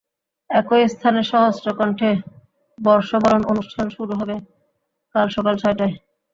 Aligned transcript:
একই 0.49 0.83
স্থানে 0.87 1.21
সহস্র 1.31 1.67
কণ্ঠে 1.77 2.11
বর্ষবরণ 2.77 3.41
অনুষ্ঠান 3.51 3.87
শুরু 3.89 4.13
হবে 4.19 4.35
কাল 5.15 5.27
সকাল 5.35 5.55
ছয়টায়। 5.61 5.95